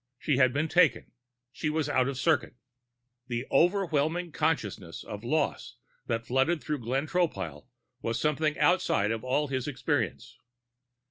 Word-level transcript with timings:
She 0.17 0.37
had 0.37 0.51
been 0.51 0.67
taken. 0.67 1.11
She 1.51 1.69
was 1.69 1.87
out 1.87 2.07
of 2.07 2.17
circuit. 2.17 2.55
The 3.27 3.45
overwhelming 3.51 4.31
consciousness 4.31 5.03
of 5.03 5.23
loss 5.23 5.75
that 6.07 6.25
flooded 6.25 6.59
through 6.63 6.79
Glenn 6.79 7.05
Tropile 7.05 7.67
was 8.01 8.19
something 8.19 8.57
outside 8.57 9.11
of 9.11 9.23
all 9.23 9.49
his 9.49 9.67
experience. 9.67 10.39